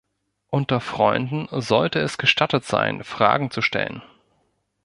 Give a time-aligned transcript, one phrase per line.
[0.47, 4.01] Unter Freunden sollte es gestattet sein, Fragen zu stellen.